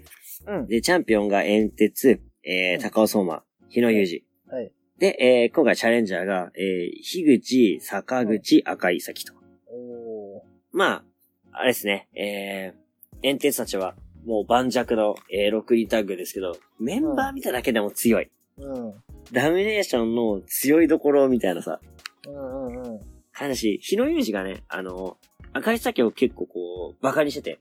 [0.48, 0.66] うん。
[0.66, 4.54] で、チャンピオンが煙鉄、えー、うん高尾相馬、日野裕二。
[4.54, 4.70] はい。
[4.98, 9.32] で、えー、今回チャレンジャーが、えー、樋口、坂口、赤井咲と。
[9.70, 10.42] おー。
[10.72, 11.04] まあ、
[11.58, 13.94] あれですね、えー、煙鉄たちは、
[14.24, 18.30] もう盤石の、えー、6人タッグですけど、メンバー見ただけでも強い。
[18.58, 18.94] うん。
[19.32, 21.80] ダミネーションの強いところみたいなさ、
[22.26, 23.00] うんうんうん。
[23.32, 25.16] 話、日野裕二がね、あの、
[25.52, 27.58] 赤井咲を結構こう、馬鹿にしてて、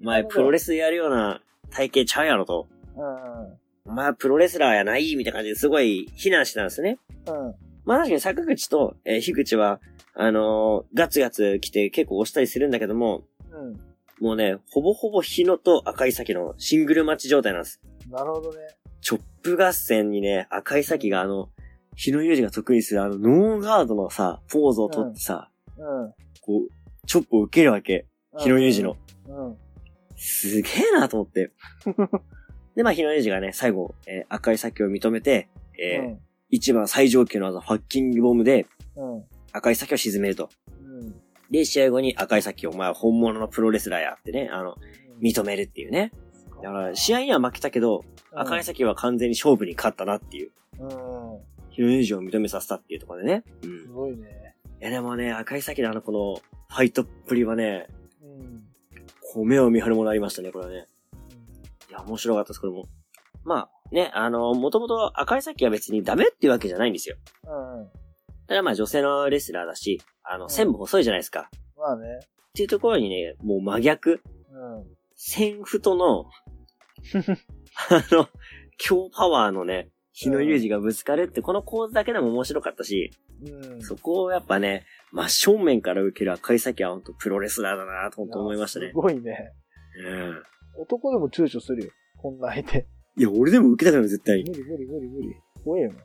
[0.00, 2.66] お前プロレスでやるような体型ちゃうやろと。
[2.96, 6.98] うんお前プロレスラーやないみたいな感じですごい非難してたんですね。
[7.26, 7.54] うん。
[7.84, 7.88] うん。
[7.88, 9.80] まあ確かに坂口と、えー、樋口は、
[10.14, 14.24] あのーガツガツ来て結構押したりするんだけども、うん。
[14.24, 17.80] もうね、ほぼほぼ日野と赤井咲のシングルマッチ状態なんです。
[18.08, 18.58] なるほどね。
[19.00, 21.48] チョップ合戦にね、赤井咲があの、
[21.96, 26.12] 日野裕二が得意するあの、ノーガードのさ、ポーズを取ってさ、うん。
[26.40, 28.06] こう、チョップを受けるわけ。
[28.38, 28.96] 日野裕二の。。
[29.28, 29.56] うん。
[30.16, 31.50] すげえなと思って。
[32.76, 36.16] で、まあ、日野裕二がね、最後、えー赤い先を認めて、えー
[36.52, 39.14] 一番最上級の技、ファッキングボムでうん。
[39.16, 39.24] うん。
[39.52, 40.50] 赤い先を沈めると。
[40.80, 41.14] うん。
[41.50, 44.76] で、試合後に赤い先お前は本物のプロレスラーやってね、あの、
[45.20, 46.12] 認めるっていうね。
[46.62, 50.50] だから、試合には負けたけど、赤い先は完全に勝負に勝ったなっていう。
[50.78, 50.88] うん。
[51.70, 53.44] 日野裕二を認めさせたっていうところでね。
[53.64, 53.82] うん。
[53.82, 54.54] すごいね。
[54.80, 56.34] いや、でもね、赤い先のあの、この、
[56.68, 57.86] ファイトっぷりはね、
[58.22, 58.64] うん。
[59.32, 60.86] こう目を見張るものありましたね、これはね。
[61.88, 62.88] いや、面白かったです、これも。
[63.44, 67.16] まあ、ね、あの、もともと赤い先は別にダメっていうわけじゃないんですよ。
[67.44, 67.88] うん。
[68.46, 71.50] ただまあ女性のレスラーだし、あの、ん線も細いじゃないですか。
[71.76, 72.06] まあね。
[72.22, 74.22] っていうところにね、もう真逆。
[74.50, 74.84] うん。
[75.14, 76.24] 戦フトの、
[77.90, 78.28] あの、
[78.78, 83.10] 超パワーのね、火野裕士がぶつかるって、この構図だけでも面白かったし、
[83.44, 83.82] うん。
[83.82, 88.92] そこをやっぱね、真正面から受ける赤井沙希は本当プロレスラーだなと本当思いましたねす。
[88.94, 89.52] ごいね。
[90.06, 90.42] うん。
[90.80, 91.90] 男でも躊躇するよ。
[92.16, 92.86] こんな相手。
[93.16, 94.40] いや、俺でも受けたくない絶対。
[94.40, 95.36] い無理無理無理無理。
[95.64, 95.98] 怖いよね。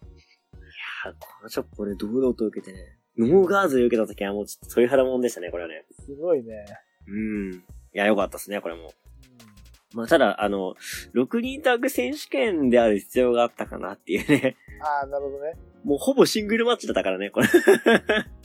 [1.08, 2.98] や、このちょっとこれ堂々と受けてね。
[3.18, 5.86] ノーガードで受けた時はもうちょっと鳥肌もんでしたね、これはね。
[6.06, 6.66] すごいね。
[7.08, 7.54] うん。
[7.54, 7.62] い
[7.94, 8.92] や、よかったですね、これも。
[9.94, 10.76] まあ、ただ、あの、
[11.16, 14.56] 6人タッグ選手権である必要があったかなっていうね。
[14.82, 15.54] ああ、なるほどね。
[15.84, 17.48] もうほぼシングルマッチだったからね、これ。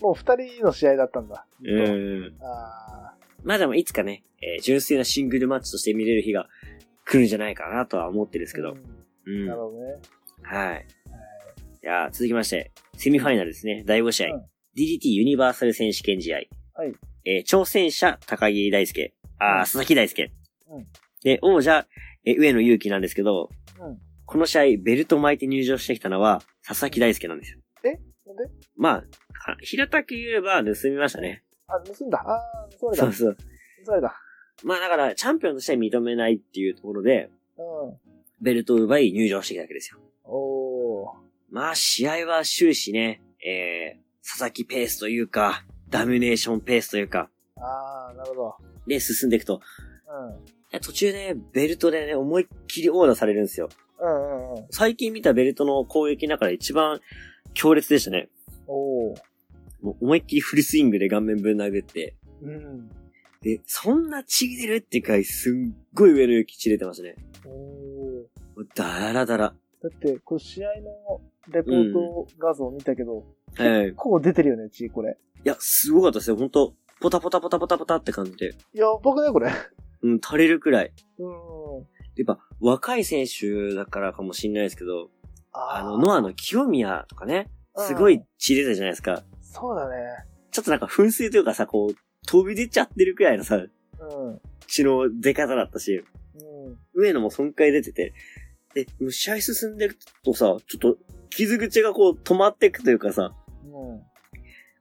[0.00, 1.44] もう二人の試合だったんだ。
[1.62, 2.34] うん。
[2.40, 6.48] ああ、まあでもいつかね、えー純粋なシングルマッチとして見れる日が
[7.04, 8.70] 来るんじゃないかなとは思ってるんですけど。
[8.72, 8.76] う
[9.26, 9.46] うんん。
[9.46, 10.00] なるほどね。
[10.42, 10.86] はい。
[11.82, 13.82] いやー続きまして、セミファイナルですね。
[13.86, 14.34] 第5試合。
[14.34, 14.42] うん
[14.74, 16.38] DDT ユニバーサル選手権試合。
[16.74, 16.94] はい。
[17.26, 19.12] えー挑戦者、高木大輔。
[19.38, 20.32] あー、うん佐々木大輔。
[20.70, 20.86] うん
[21.22, 21.86] で、王者、
[22.24, 27.58] えー上野祐希なんですけど、うんこの試合、ベルト巻いて入場してきたのは、佐々木大輔なんですよ。
[27.84, 28.00] なんで？
[28.76, 29.02] まあ、は
[29.60, 31.42] 平たく言えば盗みましたね。
[31.66, 32.18] あ、盗んだ？
[32.18, 33.12] ああ、それだそう。
[33.12, 33.36] そう。
[33.84, 34.14] それだ。
[34.64, 37.96] まあだから、チャンピオンとして認めないっていうところで、うん。
[38.40, 39.98] ベルトを奪い入場してきたわけですよ。
[40.24, 41.22] おー。
[41.50, 48.56] まあ、試合は終始ね、えー、佐々木ペースというか、ダミネーションペースというか、ああ、なるほど。
[48.86, 49.60] で、進んでいくと、
[50.08, 50.44] うん。
[50.70, 53.68] で途中で、ベルトでね、思いっきりオーダーされるんですよ。
[54.00, 54.66] うんうんうん。
[54.70, 57.00] 最近見たベルトの攻撃の中で一番
[57.54, 58.28] 強烈でしたね。
[58.66, 59.16] おー。
[59.82, 62.90] もう思いっきりフルスイングで顔面ぶん殴って、うん。
[63.42, 65.52] で、そんな血出るっていうか、すっ
[65.94, 67.16] ごい上の雪血出てましたね。
[67.44, 67.52] おー。
[67.52, 68.26] も
[68.58, 69.54] うダラダラ。
[69.82, 73.24] だって、これ試合のレポート画像見たけど、
[73.56, 73.86] はい。
[73.86, 75.18] 結構出てるよね、血、これ。
[75.44, 76.36] いや、すごかったですよ。
[76.36, 78.54] ほんと、ポタポタポタポタポタって感じで。
[78.74, 79.50] いや、僕ね、これ。
[80.02, 80.92] うん、垂れるくらい。
[81.18, 81.32] うん。
[82.16, 85.10] やっぱ、若い選手だからかもしんないですけど、
[85.52, 89.22] ああの、ノアの清宮とかね、すごい血出たじゃないですか。
[89.40, 89.96] そうだね。
[90.52, 91.94] ちょっとなんか噴水というかさ、こう、
[92.26, 93.68] 飛び出ちゃってるくらいのさ、うん。
[94.66, 96.04] 血の出方だったし、
[96.34, 96.78] うん。
[96.94, 98.14] 上野も損壊出てて、
[98.74, 100.96] で、試合進んでるとさ、ちょっと、
[101.30, 104.02] 傷口がこう止まっていくというかさ、うん。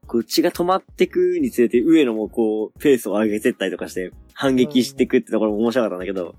[0.08, 6.36] こう血が止まっていくにつれて上野もこう、ペースを上げてったりとかして、反撃していくってところも面白かったんだけど、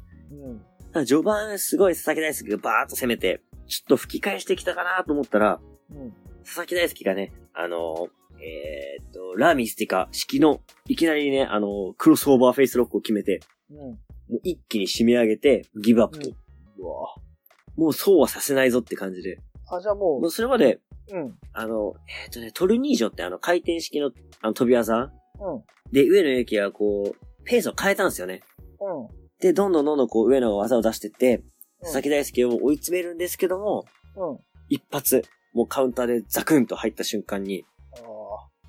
[0.94, 1.06] うん。
[1.06, 5.60] 序盤すごい佐々木大輔がバーッと攻めて、ちょっと吹き返してきたかなと思ったら、
[5.90, 6.12] うん。
[6.44, 8.08] 佐々木大輔がね、あの
[8.42, 13.76] えーっと、ラーミスティカ式の、いきなりね、あのクロスオーバーフェイスロックを決めて、うん。
[13.78, 13.94] も
[14.32, 16.30] う一気に締め上げて、ギブアップと。
[16.78, 17.14] うわ
[17.76, 19.38] もうそうはさせないぞって感じで。
[19.70, 20.80] あ、じゃあももうそれまで、
[21.12, 21.38] う、うん。
[21.52, 24.94] あの、えーっとね、トルニージョってあの回転式のあの飛び技？
[24.94, 25.10] うん。
[25.92, 28.42] で、上野由紀がこう、ペースを変えたんですよね。
[28.80, 29.08] うん。
[29.40, 31.44] で、どんどんどんどんこう上野が技を出してって、うん
[31.84, 34.38] 佐々木大輔を追い詰めるんですけども、うん。
[34.68, 37.64] 一発、もうカウンターでザクンと入った瞬間に、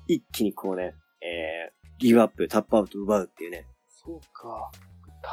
[0.06, 3.66] 一気にこうね、えー、ギブアップ、タップアウト奪うっていうね。
[3.88, 4.70] そうか。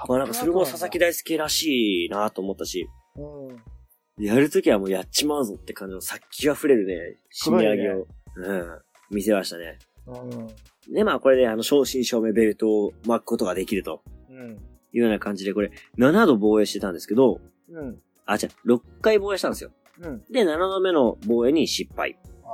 [0.07, 4.25] まあなんかそれも佐々木大輔らしいなと思ったし、うん。
[4.25, 8.79] やるときはもうやっちまうぞって感じの殺気が溢れるね、締め上げを、うん、
[9.09, 9.79] 見せましたね。
[10.07, 10.93] うん。
[10.93, 14.51] で、まあこれであの、正真正銘ベルトを巻くことができるとうん。
[14.93, 17.99] いうような感じで、これ、7度防衛してたんですけど、うん。
[18.25, 19.71] あ、じゃあ、6回防衛したんですよ。
[20.01, 20.23] うん。
[20.31, 22.17] で、7度目の防衛に失敗。
[22.43, 22.47] あ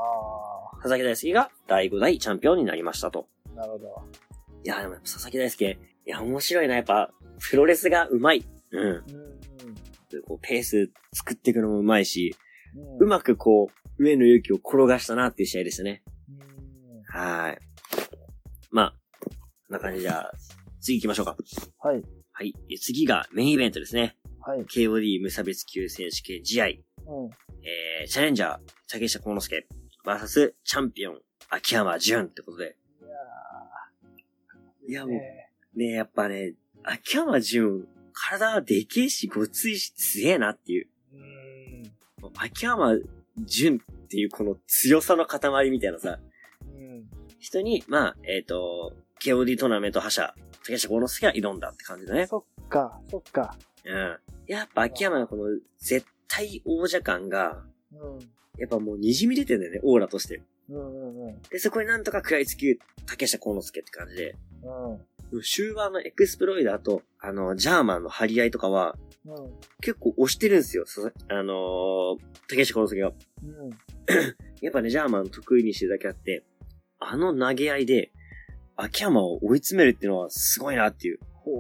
[0.88, 3.28] 佐々木大輔が第5代チャンピオンになりましたと。
[3.54, 4.04] あ、なるほど。
[4.64, 7.12] いや、でもやっぱ佐々木大輔、いや、面白いな、やっぱ、
[7.50, 8.46] プロレスが上手い。
[8.72, 8.88] うん。
[8.88, 9.04] うん。
[10.26, 12.36] こうペース作っていくのも上手いし、
[13.00, 13.06] うん。
[13.06, 16.04] うまくこう、上野勇気を転がしたなっていう試合でしたね。
[16.30, 17.04] うん。
[17.04, 17.58] はーい。
[18.72, 19.30] まあ、こ
[19.70, 20.32] んな感じじゃあ、
[20.80, 21.36] 次行きましょうか。
[21.80, 22.02] はい。
[22.32, 22.54] はい。
[22.72, 24.16] え次がメインイベントですね。
[24.40, 24.62] はい。
[24.62, 26.66] KOD 無差別級選手権試合。
[26.66, 26.74] うん。
[27.64, 29.68] えー、チャレンジャー、竹下幸之助、
[30.08, 32.78] バーサスチャンピオン、秋山純ってことで。
[34.88, 40.88] いや、もう、ねねやっぱね、秋山純、体でけえし、ごついし、強えなっていう。
[41.14, 42.32] うん。
[42.38, 42.98] 秋山
[43.40, 46.20] 純っていうこの強さの塊みたいなさ、
[46.66, 47.04] うん。
[47.40, 52.28] 人に、まあ、えっ、と、KOD トーナメント覇者、竹下幸之介が挑んだって感じだね。
[52.28, 53.58] そっか、そっか。
[53.84, 54.18] うん。
[54.48, 55.44] やっぱ秋山のこの
[55.80, 57.77] 絶対王者感が、うん。
[58.58, 60.42] やっぱもう滲み出てんだよね、オーラとして。
[60.70, 61.42] うんうんうん。
[61.50, 64.36] で、そこになんとか食らいつき、竹下幸之介って感じで。
[65.32, 65.42] うん。
[65.42, 68.96] 終盤のエクスプロイダーと、あの、ジャーマンの張り合いとかは、
[69.26, 69.36] うん。
[69.82, 70.86] 結構押してるんですよ、
[71.30, 73.12] あのー、竹下幸之助が。
[73.44, 73.70] うん。
[74.62, 76.44] やっぱね、ジャーマン得意にしてるだけあって、
[77.00, 78.12] あの投げ合いで、
[78.76, 81.20] 秋山を追い詰めるっていうのはすごいなっていう。
[81.34, 81.52] ほ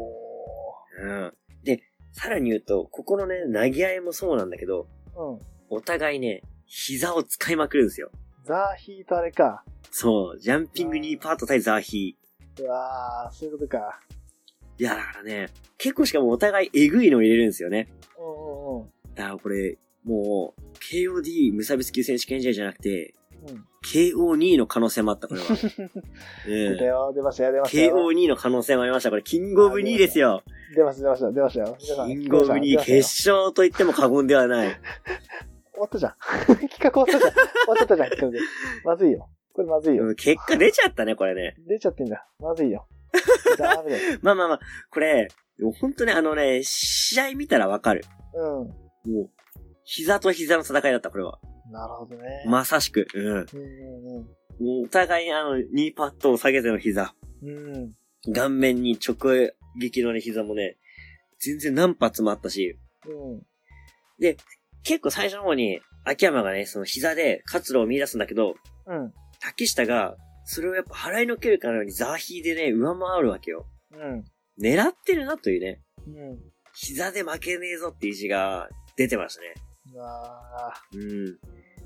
[1.01, 1.33] うん。
[1.63, 5.33] で、さらに言うと、ここのね、投げ合いもそうなんだけど、ー。
[5.33, 5.39] うん。
[5.69, 8.11] お互いね、膝を使いまくるんですよ。
[8.45, 9.63] ザーヒーとあれか。
[9.91, 12.63] そう、ジャンピングニーパート対ザーヒー。
[12.63, 13.99] うわー、そういうことか。
[14.79, 17.87] いや、だからね、結構しかもお互いえぐいのを入れるんですよね。
[18.17, 18.89] うんうんうん。
[19.15, 23.13] だからこれ、もう、KOD 無差別級選手権試合じゃなくて、
[23.47, 23.65] うん。
[23.85, 25.47] KO2 の可能性もあった、これは。
[25.51, 26.73] うん。
[26.73, 28.11] 出たよ、出ましたよ、出ましたよ。
[28.11, 29.09] KO2 の可能性もありました。
[29.09, 30.43] これ、キングオブ2ですよ。
[30.75, 31.77] 出ました、出ました、出ましたよ。
[32.07, 34.79] キングオブ2出ましたよ決勝と言っても過言ではない。
[35.77, 36.15] 終わったじゃん。
[36.69, 37.31] 企画終わったじゃん。
[37.31, 38.39] 終わっちゃったじゃん、企画で。
[38.83, 39.29] まずいよ。
[39.53, 40.05] これまずいよ。
[40.05, 41.55] うん結果出ちゃったね、これね。
[41.67, 42.27] 出ちゃってんだ。
[42.39, 42.87] まずいよ。
[43.57, 44.19] ダメだよ。
[44.21, 44.59] まあまあまあ、
[44.89, 45.27] これ、
[45.79, 48.03] 本当ね、あのね、試合見たらわかる。
[48.33, 49.29] うもう、
[49.83, 51.39] 膝と膝の戦いだった、これは。
[51.69, 51.71] ん。
[51.71, 52.43] なるほどね。
[52.47, 53.07] まさしく。
[53.13, 53.25] うん。
[53.25, 54.27] うんうん
[54.59, 57.13] もうお互いにあの、2パットを下げての膝。
[57.43, 57.95] うん。
[58.27, 58.33] うん。
[58.33, 59.15] 顔面に直
[59.79, 60.77] 撃のね、膝もね、
[61.39, 63.41] 全然何発もあったし、うん。
[64.87, 69.13] 結構最初の方に、秋山がね、その膝で活路を見出すんだけど、うん。
[69.41, 73.67] 竹下が、それをやっぱ払いのけるかのようにザーヒーでね、上回るわけよ。
[73.91, 74.23] うん。
[74.57, 76.39] 狙ってるなというね、うん。
[76.73, 79.55] 膝で負けねえぞって意地が出てましたね。
[79.93, 81.37] うわうん。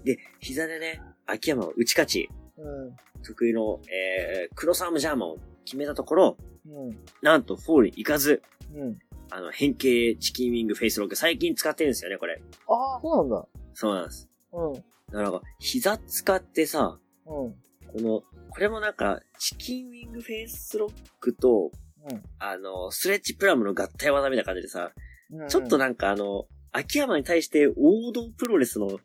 [0.04, 2.96] で、膝でね、秋山を打ち勝ち、ーうん。
[3.24, 6.38] 得意の、えー、クロスアームジャーマンを決めたところ、
[6.68, 7.00] うん。
[7.24, 8.44] なんとフォールに行かず、
[8.76, 9.00] うん。
[9.32, 12.42] あの、変形チキンウィングフェイスロック最近使ってるんですよね、これ。
[12.68, 13.48] ああ、そうなんだ。
[13.74, 14.30] そうなんです。
[14.52, 14.74] うん。
[14.74, 17.32] だからなんか、膝使ってさ、うん。
[17.32, 17.56] こ
[17.96, 21.72] の、これもなんか、チキンウィングフェイスロックと、
[22.10, 24.92] うんあの、ストレッチプラムの合体技みたいな感じでさ、
[25.32, 25.48] うん。
[25.48, 29.00] ちょっとなんかあの、秋山に対して王道プロレスの、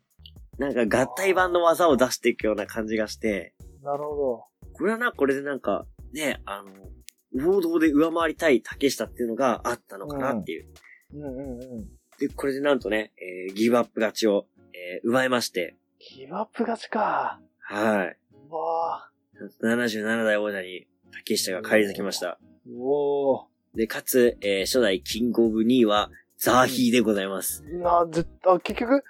[0.57, 6.71] なんか合体版の技を出していくような感じがして、なるほこれはな、これでなんか、ね、あの、
[7.35, 10.65] 王道で上回りたい竹下っていうのがあったのかなっていう。
[11.13, 11.19] ど。
[11.19, 11.85] うんうんうん。
[12.19, 15.75] で、これでなんとね、えーギブアップ勝ちを、えー奪いまして、
[16.15, 17.39] ギブアップ勝ちか。
[17.59, 18.17] はい。
[18.49, 19.09] うわ
[19.61, 22.39] 77代王者に竹下が返り咲きました。
[22.67, 27.63] ーおで、かつ、えー初代キングオブ2位は、ザーヒーでございます。
[27.63, 27.81] ー。
[27.81, 29.03] な、絶対、あ、結局、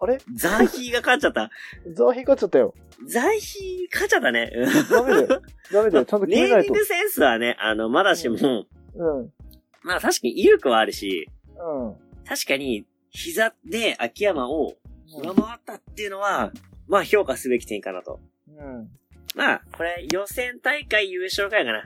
[0.00, 0.18] あれ？
[0.34, 1.50] ザーヒーが勝っちゃった。
[1.92, 2.74] ザーヒー勝っちゃったよ。
[3.06, 4.50] ザーヒー勝っちゃったね。
[4.90, 5.42] ダメだよ。
[5.72, 6.04] ダメだよ。
[6.06, 6.84] ちゃんと決めないとネーミング。
[6.84, 8.36] センスはね、あの、まだしも、
[8.94, 9.20] うん。
[9.20, 9.32] うん。
[9.82, 11.28] まあ確かに威力はあるし、
[12.26, 14.76] 確かに、膝で秋山を
[15.22, 16.52] 上回ったっていうのは、
[16.86, 18.20] まあ評価すべき点かなと。
[18.48, 18.88] うん。
[19.34, 21.78] まあ、これ予選大会優勝会かな。
[21.78, 21.82] あ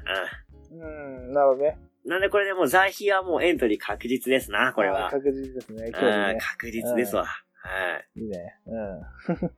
[0.71, 1.33] うん。
[1.33, 1.79] なるほどね。
[1.79, 5.11] あなんでこれでもうザーヒーはもうエントリー確実ですな、これは。
[5.11, 5.91] 確実ですね。
[5.91, 6.39] 今日ね。
[6.41, 7.27] 確実ですわ。
[7.63, 8.21] はい。
[8.21, 8.57] いいね。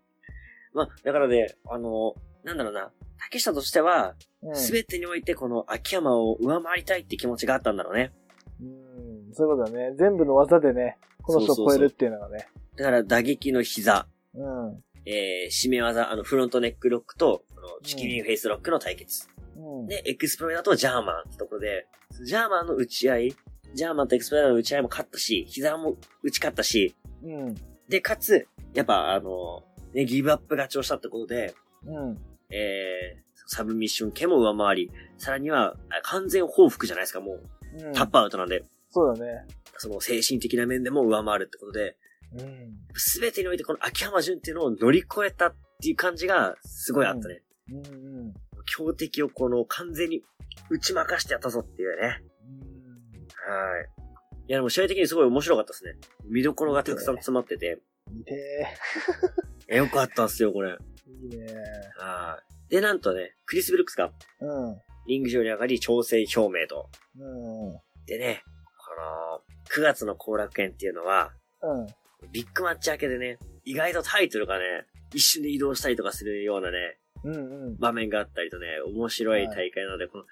[0.75, 2.93] まあ、だからね、あの、なんだろうな。
[3.19, 4.49] 竹下としては、うん。
[4.51, 4.57] うん。
[4.57, 8.13] すべてにおいてこの秋山を上回りたいって気持ちがあったんだろうね。
[8.61, 9.33] うん。
[9.33, 9.95] そういうことだね。
[9.97, 12.49] 全部の技でね、この人を超えるっていうのがね。
[12.77, 14.85] だから打撃の膝、うん。
[15.07, 19.29] えー、締め技、あの、フロントネックロックと、このチキンウィングフェイスロックの対決。
[19.57, 19.87] うん。
[19.87, 21.87] で、エクスプロイダーとジャーマンってところで、
[22.25, 23.35] ジャーマンの打ち合い、
[23.75, 27.55] ジャーマンとエクスプロイダーの打ち合いも勝ったし、膝も打ち勝ったし、うん。
[27.89, 31.55] で、かつ、やっぱあの、ね、ギブアップ勝ちをしたってことで、
[31.87, 32.19] うん。
[32.51, 37.87] えー、サブミッション系も上回り、さらには、あ完全報復じゃないですか、もう。
[37.87, 37.93] うん。
[37.93, 39.47] タップアウトなんで、そうだね。
[39.77, 41.97] その精神的な面でも上回るってことで、
[42.39, 42.79] うん。
[42.95, 47.43] すべてにおいてこの秋山純っていうのを乗り越えたっていう感じが、すごいあったね。
[47.71, 47.77] うん。
[47.77, 47.81] う
[48.31, 48.35] ん。
[48.67, 50.23] 強敵をこの完全に
[50.71, 52.07] 打ち負かしてやったぞっていうね。
[52.07, 53.94] はい。
[54.47, 55.95] いやでも試合的にすごい面白かったですね。
[56.27, 57.79] 見どころがたくさん詰まってて。
[58.11, 58.77] いいね。
[59.69, 60.77] えよかったっすよ、これ。
[61.07, 61.47] いいね。
[61.97, 62.71] はい。
[62.71, 64.77] で、なんとね、クリス・ブルックスがうん。
[65.07, 66.91] リング上に上がり調整表明と。
[67.19, 67.81] うん。
[68.07, 68.43] でね、
[68.79, 69.41] この、
[69.75, 71.87] 9月の後楽園っていうのは、うん。
[72.31, 74.65] ビッグマッチ明けでね、意外とタイトルがね、
[75.15, 77.39] 一瞬で移動したりとかするようなね、うんう
[77.71, 77.77] ん。
[77.79, 80.25] 場面があったりとね、面白い大会なので、この、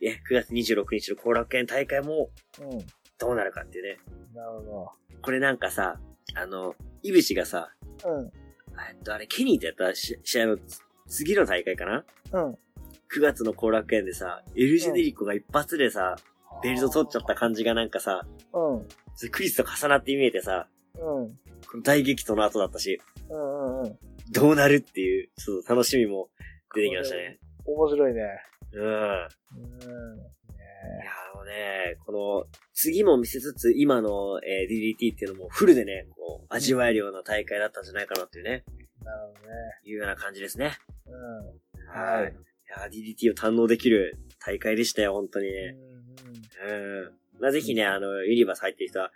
[0.00, 2.86] え、9月26日の後楽園大会もうん。
[3.18, 3.98] どうなるかっていうね。
[4.34, 4.90] なるほ
[5.22, 5.98] これなんかさ、
[6.34, 8.10] あの、イブシがさ、ど。
[8.10, 8.26] うん。
[8.26, 10.58] えっと、あれ、ケニーってやったし試合の
[11.08, 12.04] 次の大会かな？
[12.32, 12.52] うん。
[12.52, 12.56] ?9
[13.20, 16.16] 月の後楽園でさ、エルジェネリコが一発でさ、
[16.62, 18.88] ベルト取っちゃった感じがなんかさ、うん。
[19.14, 21.00] それクリスと重なって見えてさ、うん。
[21.70, 23.98] この大激闘の後だったし、うんうんうん。
[24.32, 26.28] どうなるっていう、ちょっと楽しみも
[26.74, 27.38] 出てきましたね。
[27.64, 28.22] 面白いね。
[28.72, 28.82] うん。
[28.82, 29.28] いうん。
[31.04, 38.64] や、あのね、この、次も見せつつ、今の、えー DDT っていうのもフルでね、こう、味わえるような大会だったんじゃないかなっていうね、
[39.04, 39.54] なるほどね。
[39.84, 40.76] いうような感じですね。
[41.06, 41.88] うん。
[41.88, 42.32] はい。
[42.32, 42.34] い
[42.68, 45.76] や、DDT を堪能できる大会でしたよ、本当にうんね。
[46.66, 46.72] う
[47.38, 47.40] ん。
[47.40, 49.10] まあ、ぜひね、あの、ユニバース入ってる人は、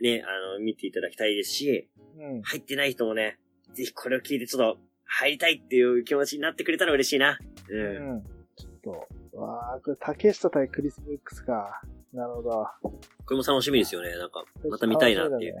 [0.00, 1.88] ね、あの、見ていただきたいですし、
[2.18, 2.36] うん。
[2.36, 2.42] うん。
[2.42, 3.38] 入ってない人もね、
[3.74, 7.38] ぜひこれを聞いてちょっと、入りたいっていう気持ちになってくれたら嬉しいな。
[7.68, 7.80] うん。
[7.80, 8.22] うん。
[8.56, 11.82] ちょっと、わあこれ、竹下対クリス・ブックスか。
[12.12, 12.66] なるほど。
[12.82, 14.16] これも楽しみですよね。
[14.16, 15.56] なんか、また見たいなっていう。